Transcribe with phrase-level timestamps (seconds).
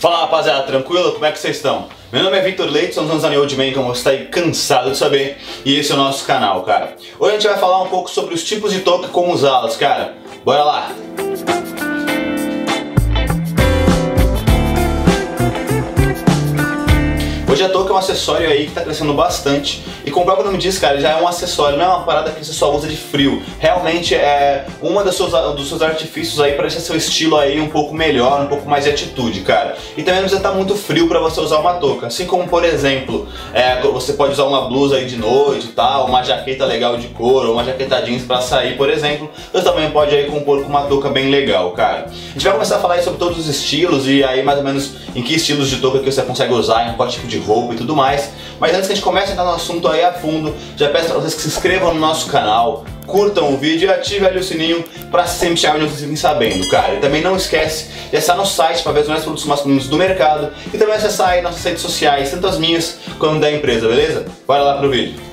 [0.00, 1.12] Fala rapaziada, tranquilo?
[1.12, 1.86] Como é que vocês estão?
[2.10, 4.96] Meu nome é Victor Leite, somos anos Old Man, como você está aí cansado de
[4.96, 6.96] saber, e esse é o nosso canal, cara.
[7.18, 9.76] Hoje a gente vai falar um pouco sobre os tipos de touca e como usá-las,
[9.76, 10.14] cara.
[10.42, 10.92] Bora lá!
[17.50, 20.46] Hoje a touca é um acessório aí que está crescendo bastante e como o próprio
[20.46, 22.86] nome diz, cara, já é um acessório, não é uma parada que você só usa
[22.86, 23.42] de frio.
[23.58, 27.92] Realmente é uma seus, dos seus artifícios aí para deixar seu estilo aí um pouco
[27.92, 29.76] melhor, um pouco mais de atitude, cara.
[29.96, 32.06] E também não precisa estar tá muito frio para você usar uma touca.
[32.06, 36.06] Assim como, por exemplo, é, você pode usar uma blusa aí de noite e tal,
[36.06, 39.28] uma jaqueta legal de couro, uma jaqueta jeans para sair, por exemplo.
[39.52, 42.06] Você também pode aí compor com uma touca bem legal, cara.
[42.06, 44.92] A gente vai começar a falar sobre todos os estilos e aí mais ou menos
[45.16, 47.76] em que estilos de touca que você consegue usar, em qual tipo de roupa e
[47.76, 48.30] tudo mais.
[48.58, 51.06] Mas antes que a gente comece a entrar no assunto aí a fundo, já peço
[51.06, 54.44] para vocês que se inscrevam no nosso canal, curtam o vídeo e ativem ali o
[54.44, 56.94] sininho para sempre chegar onde vocês fiquem sabendo, cara.
[56.94, 59.96] E também não esquece de acessar nosso site para ver os mais produtos masculinos do
[59.96, 64.26] mercado e também acessar aí nossas redes sociais, tanto as minhas quanto da empresa, beleza?
[64.46, 65.29] Bora lá pro vídeo.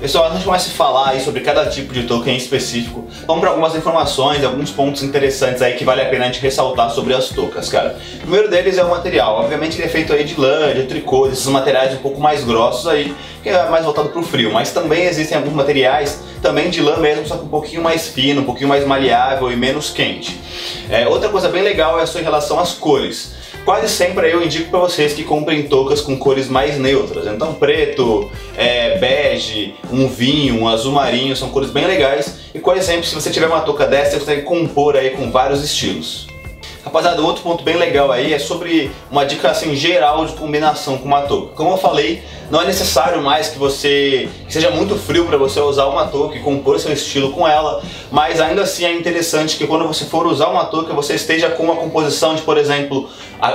[0.00, 3.40] Pessoal, antes de começar a falar aí sobre cada tipo de token em específico, vamos
[3.40, 7.14] para algumas informações, alguns pontos interessantes aí que vale a pena a gente ressaltar sobre
[7.14, 7.98] as toucas, cara.
[8.14, 9.40] O primeiro deles é o material.
[9.40, 12.86] Obviamente ele é feito aí de lã, de tricô, esses materiais um pouco mais grossos
[12.86, 14.52] aí, que é mais voltado para o frio.
[14.52, 18.42] Mas também existem alguns materiais também de lã mesmo, só que um pouquinho mais fino,
[18.42, 20.38] um pouquinho mais maleável e menos quente.
[20.88, 23.37] É, outra coisa bem legal é a sua relação às cores.
[23.68, 27.26] Quase sempre eu indico para vocês que comprem toucas com cores mais neutras.
[27.26, 32.48] Então preto, é, bege, um vinho, um azul marinho, são cores bem legais.
[32.54, 35.62] E quase sempre se você tiver uma touca dessa, você consegue compor aí com vários
[35.62, 36.28] estilos.
[36.82, 41.04] Rapaziada, outro ponto bem legal aí é sobre uma dica assim geral de combinação com
[41.04, 41.54] uma touca.
[41.54, 45.60] Como eu falei, não é necessário mais que você que seja muito frio para você
[45.60, 49.66] usar uma touca e compor seu estilo com ela, mas ainda assim é interessante que
[49.66, 53.08] quando você for usar uma touca você esteja com uma composição de, por exemplo,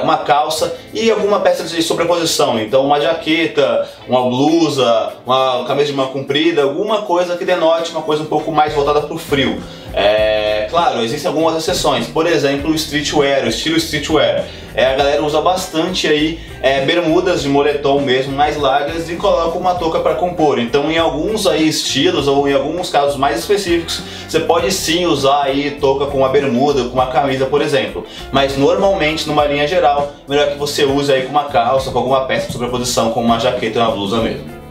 [0.04, 2.60] uma calça e alguma peça de sobreposição.
[2.60, 8.02] Então uma jaqueta, uma blusa, uma camisa de manga comprida, alguma coisa que denote uma
[8.02, 9.62] coisa um pouco mais voltada para o frio.
[9.94, 14.46] É, claro, existem algumas exceções, por exemplo, o streetwear, o estilo streetwear.
[14.76, 19.58] É, a galera usa bastante aí é, bermudas de moletom mesmo, mais largas e coloca
[19.58, 20.60] uma touca para compor.
[20.60, 25.44] Então, em alguns aí estilos ou em alguns casos mais específicos, você pode sim usar
[25.44, 28.06] aí touca com uma bermuda, com uma camisa, por exemplo.
[28.32, 32.26] Mas normalmente, numa linha geral, melhor que você use aí com uma calça, com alguma
[32.26, 34.64] peça de sobreposição, como uma jaqueta ou uma blusa mesmo.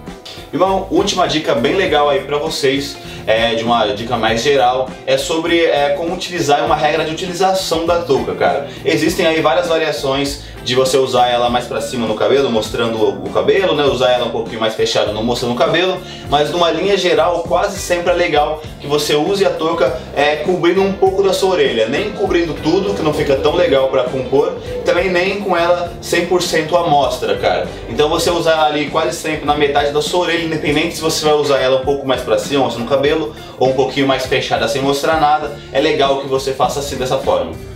[0.53, 2.97] E uma última dica bem legal aí para vocês
[3.27, 7.87] é, de uma dica mais geral, é sobre é, como utilizar uma regra de utilização
[7.87, 8.69] da touca, cara.
[8.84, 13.31] Existem aí várias variações de você usar ela mais para cima no cabelo, mostrando o
[13.31, 13.84] cabelo, né?
[13.84, 15.99] Usar ela um pouquinho mais fechada, não mostrando o cabelo,
[16.31, 20.83] mas numa linha geral, quase sempre é legal que você use a touca é, cobrindo
[20.83, 24.53] um pouco da sua orelha, nem cobrindo tudo, que não fica tão legal para compor,
[24.84, 27.69] também nem com ela 100% à mostra, cara.
[27.89, 31.34] Então você usar ali quase sempre na metade da sua orelha, independente se você vai
[31.34, 34.67] usar ela um pouco mais para cima, mostrando o cabelo, ou um pouquinho mais fechada
[34.69, 37.72] sem mostrar nada, é legal que você faça assim dessa forma.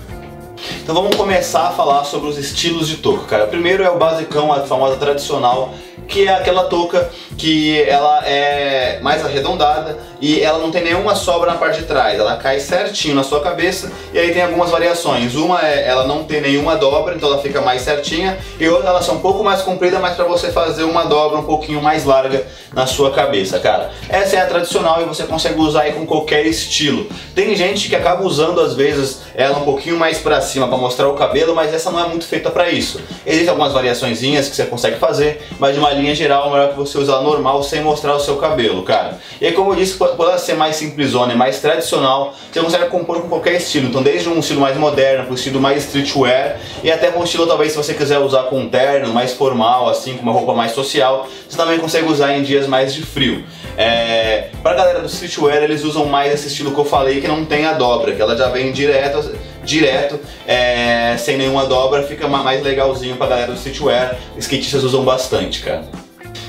[0.82, 3.46] Então vamos começar a falar sobre os estilos de touca, cara.
[3.46, 5.74] Primeiro é o basicão, a famosa tradicional,
[6.08, 11.52] que é aquela touca que ela é mais arredondada e ela não tem nenhuma sobra
[11.52, 15.34] na parte de trás, ela cai certinho na sua cabeça e aí tem algumas variações.
[15.34, 19.00] Uma é ela não tem nenhuma dobra, então ela fica mais certinha, e outra ela
[19.06, 22.46] é um pouco mais comprida, mas para você fazer uma dobra um pouquinho mais larga
[22.72, 23.90] na sua cabeça, cara.
[24.08, 27.06] Essa é a tradicional e você consegue usar aí com qualquer estilo.
[27.34, 31.08] Tem gente que acaba usando às vezes ela um pouquinho mais para cima para mostrar
[31.08, 33.00] o cabelo, mas essa não é muito feita para isso.
[33.24, 36.76] Existem algumas variaçõezinhas que você consegue fazer, mas de uma linha geral é melhor que
[36.76, 39.18] você usar normal sem mostrar o seu cabelo, cara.
[39.40, 43.20] E aí, como eu disse, pode ser mais simplesona e mais tradicional, você consegue compor
[43.20, 43.88] com qualquer estilo.
[43.88, 47.46] Então, desde um estilo mais moderno, para um estilo mais streetwear e até um estilo,
[47.46, 50.72] talvez, se você quiser usar com um terno, mais formal, assim, com uma roupa mais
[50.72, 53.44] social, você também consegue usar em dias mais de frio.
[53.76, 57.44] É, pra galera do streetwear, eles usam mais esse estilo que eu falei, que não
[57.44, 59.32] tem a dobra, que ela já vem direto,
[59.66, 64.16] direto é, sem nenhuma dobra, fica mais legalzinho pra galera do streetwear.
[64.38, 65.84] Skatistas usam bastante, cara.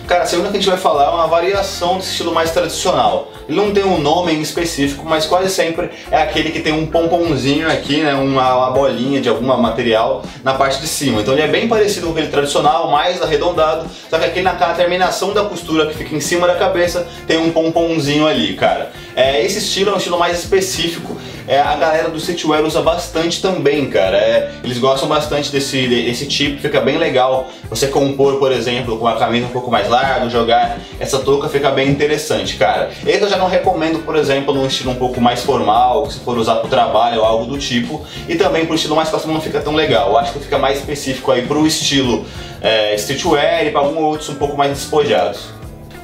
[0.08, 3.30] Cara, a segunda que a gente vai falar é uma variação desse estilo mais tradicional.
[3.48, 6.86] Ele não tem um nome em específico, mas quase sempre é aquele que tem um
[6.86, 11.20] pomponzinho aqui, né, uma, uma bolinha de algum material na parte de cima.
[11.20, 15.34] Então ele é bem parecido com aquele tradicional, mais arredondado, só que aqui na terminação
[15.34, 18.94] da costura que fica em cima da cabeça tem um pomponzinho ali, cara.
[19.14, 21.18] É, esse estilo é um estilo mais específico
[21.48, 24.18] é, a galera do streetwear usa bastante também, cara.
[24.18, 27.48] É, eles gostam bastante desse, desse tipo, fica bem legal.
[27.70, 31.72] Você compor, por exemplo, com uma camisa um pouco mais larga, jogar essa touca fica
[31.72, 32.90] bem interessante, cara.
[33.06, 36.38] Esse eu já não recomendo, por exemplo, num estilo um pouco mais formal, se for
[36.38, 38.06] usar pro trabalho ou algo do tipo.
[38.28, 40.10] E também pro estilo mais clássico não fica tão legal.
[40.10, 42.26] Eu acho que fica mais específico aí pro estilo
[42.62, 45.57] é, streetwear e para alguns outros um pouco mais despojados.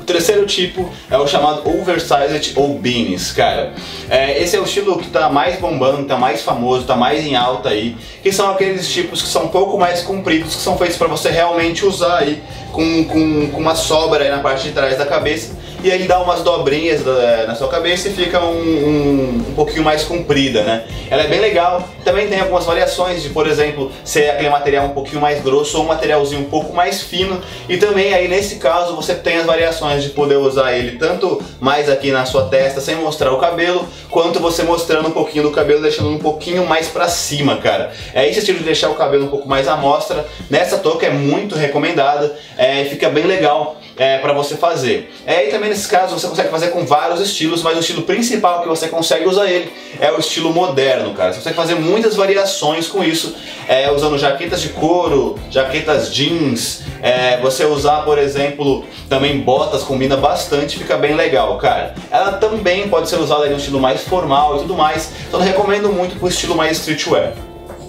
[0.04, 3.72] O terceiro tipo é o chamado Oversized ou Beanies, cara.
[4.10, 7.38] É, esse é o estilo que está mais bombando, está mais famoso, está mais em
[7.38, 10.98] alta aí, que são aqueles tipos que são um pouco mais compridos, que são feitos
[10.98, 14.98] para você realmente usar aí com, com, com uma sobra aí na parte de trás
[14.98, 17.02] da cabeça e aí dá umas dobrinhas
[17.46, 20.86] na sua cabeça e fica um, um, um, pouquinho mais comprida, né?
[21.10, 24.92] Ela é bem legal, também tem algumas variações de, por exemplo, ser aquele material um
[24.92, 28.96] pouquinho mais grosso ou um materialzinho um pouco mais fino e também aí nesse caso
[28.96, 32.96] você tem as variações de poder usar ele tanto mais aqui na sua testa sem
[32.96, 37.08] mostrar o cabelo, quanto você mostrando um pouquinho do cabelo, deixando um pouquinho mais pra
[37.08, 37.92] cima, cara.
[38.14, 41.10] É esse estilo de deixar o cabelo um pouco mais à mostra, nessa touca é
[41.10, 45.12] muito recomendada, é, fica bem legal é, para você fazer.
[45.26, 48.62] É, e também nesse caso você consegue fazer com vários estilos, mas o estilo principal
[48.62, 51.34] que você consegue usar ele é o estilo moderno, cara.
[51.34, 53.36] Você consegue fazer muitas variações com isso,
[53.68, 60.18] é, usando jaquetas de couro, jaquetas jeans, é, você usar, por exemplo, também botas combina
[60.18, 61.94] bastante, fica bem legal, cara.
[62.10, 65.92] Ela também pode ser usada no estilo mais formal e tudo mais, então eu recomendo
[65.92, 67.34] muito pro estilo mais streetwear.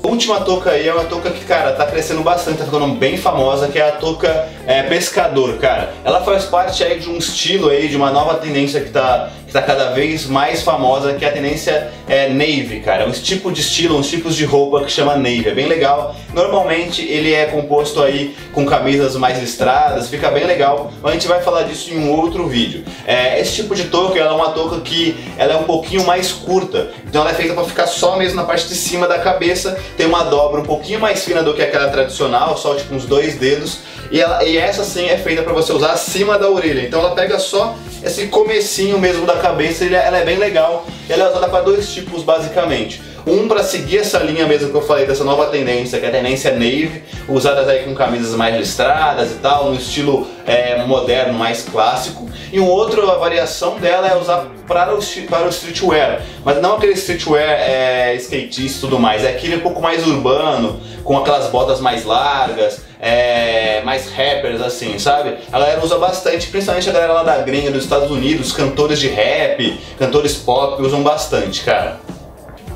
[0.02, 3.17] A última touca aí é uma touca que, cara, tá crescendo bastante, tá ficando bem
[3.17, 5.94] famosa, que é a touca é, pescador, cara.
[6.05, 9.62] Ela faz parte aí de um estilo aí, de uma nova tendência que tá está
[9.62, 13.05] cada vez mais famosa, que a tendência é navy, cara.
[13.05, 16.17] É um tipo de estilo, uns tipos de roupa que chama navy, é bem legal.
[16.33, 20.93] Normalmente ele é composto aí com camisas mais listradas, fica bem legal.
[21.01, 22.85] Mas a gente vai falar disso em um outro vídeo.
[23.06, 26.33] É, esse tipo de touca, ela é uma touca que ela é um pouquinho mais
[26.33, 29.79] curta, então ela é feita para ficar só mesmo na parte de cima da cabeça.
[29.97, 33.37] Tem uma dobra um pouquinho mais fina do que aquela tradicional, só tipo uns dois
[33.37, 33.79] dedos.
[34.11, 36.83] E, ela, e essa sim é feita para você usar acima da orelha.
[36.83, 40.87] Então ela pega só esse comecinho mesmo da cabeça, ela é bem legal.
[41.09, 43.03] Ela é usada para dois tipos basicamente.
[43.26, 46.12] Um para seguir essa linha mesmo que eu falei dessa nova tendência, que é a
[46.12, 51.62] tendência navy, usadas aí com camisas mais listradas e tal, no estilo é, moderno, mais
[51.62, 52.29] clássico.
[52.53, 54.99] E um outro, a variação dela é usar para o,
[55.29, 59.61] para o streetwear, mas não aquele streetwear é, skatista e tudo mais, é aquele um
[59.61, 65.37] pouco mais urbano, com aquelas botas mais largas, é, mais rappers assim, sabe?
[65.50, 69.09] A galera usa bastante, principalmente a galera lá da gringa dos Estados Unidos, cantores de
[69.09, 72.00] rap, cantores pop usam bastante, cara.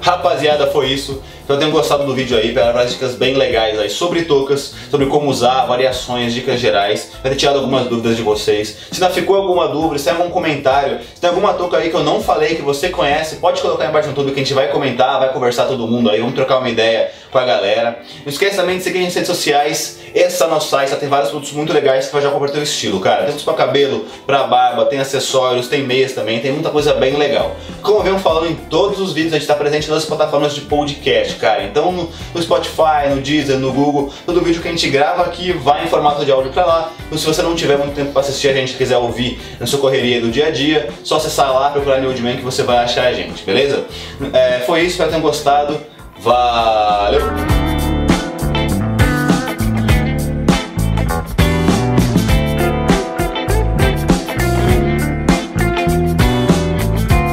[0.00, 1.23] Rapaziada, foi isso.
[1.49, 5.06] Espero tenham gostado do vídeo aí, pelas várias dicas bem legais aí sobre toucas, sobre
[5.06, 7.12] como usar, variações, dicas gerais.
[7.23, 8.77] Vai ter tirado algumas dúvidas de vocês.
[8.93, 11.97] Se ainda ficou alguma dúvida, se tem algum comentário, se tem alguma touca aí que
[11.97, 14.53] eu não falei, que você conhece, pode colocar aí embaixo no YouTube que a gente
[14.53, 17.99] vai comentar, vai conversar todo mundo aí, vamos trocar uma ideia com a galera.
[18.27, 20.01] Não esqueça também de seguir nas redes sociais.
[20.15, 22.62] Esse é o nosso site, tem vários produtos muito legais que vai já comprar teu
[22.62, 23.25] estilo, cara.
[23.25, 27.56] Temos para cabelo, para barba, tem acessórios, tem meias também, tem muita coisa bem legal.
[27.83, 31.38] Como eu falando em todos os vídeos, a gente está presente nas plataformas de podcast,
[31.38, 31.64] cara.
[31.64, 35.85] Então no, Spotify, no Deezer, no Google, todo vídeo que a gente grava aqui vai
[35.85, 36.93] em formato de áudio para lá.
[37.06, 39.79] Então se você não tiver muito tempo para assistir a gente, quiser ouvir na sua
[39.79, 43.06] correria do dia a dia, só acessar lá, procurar New Man que você vai achar
[43.06, 43.85] a gente, beleza?
[44.32, 45.79] É, foi isso, espero que tenham gostado.
[46.20, 47.57] Valeu!